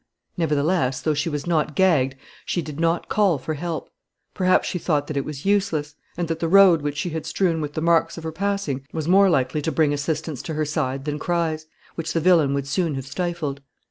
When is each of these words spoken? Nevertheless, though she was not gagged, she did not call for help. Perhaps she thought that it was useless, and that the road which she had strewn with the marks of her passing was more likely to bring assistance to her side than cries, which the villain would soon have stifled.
Nevertheless, 0.35 0.99
though 0.99 1.13
she 1.13 1.29
was 1.29 1.45
not 1.45 1.75
gagged, 1.75 2.15
she 2.43 2.63
did 2.63 2.79
not 2.79 3.07
call 3.07 3.37
for 3.37 3.53
help. 3.53 3.91
Perhaps 4.33 4.67
she 4.67 4.79
thought 4.79 5.05
that 5.05 5.15
it 5.15 5.23
was 5.23 5.45
useless, 5.45 5.93
and 6.17 6.27
that 6.27 6.39
the 6.39 6.47
road 6.47 6.81
which 6.81 6.97
she 6.97 7.11
had 7.11 7.27
strewn 7.27 7.61
with 7.61 7.73
the 7.73 7.81
marks 7.81 8.17
of 8.17 8.23
her 8.23 8.31
passing 8.31 8.83
was 8.91 9.07
more 9.07 9.29
likely 9.29 9.61
to 9.61 9.71
bring 9.71 9.93
assistance 9.93 10.41
to 10.41 10.55
her 10.55 10.65
side 10.65 11.05
than 11.05 11.19
cries, 11.19 11.67
which 11.93 12.13
the 12.13 12.19
villain 12.19 12.55
would 12.55 12.65
soon 12.65 12.95
have 12.95 13.05
stifled. 13.05 13.61